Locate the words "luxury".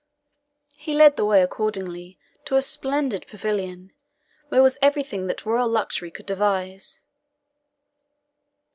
5.69-6.09